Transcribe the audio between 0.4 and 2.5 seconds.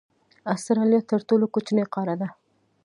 استرالیا تر ټولو کوچنۍ قاره ده.